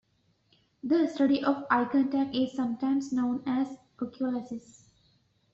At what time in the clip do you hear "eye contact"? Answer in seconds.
1.69-2.33